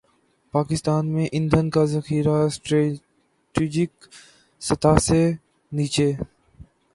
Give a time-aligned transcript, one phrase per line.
[0.53, 4.07] پاکستان میں ایندھن کا ذخیرہ اسٹریٹجک
[4.61, 5.21] سطح سے
[5.71, 6.11] نیچے